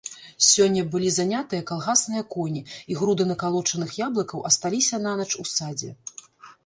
[0.51, 2.63] Сёння былі занятыя калгасныя коні,
[2.93, 5.91] і груды накалочаных яблыкаў асталіся нанач у садзе.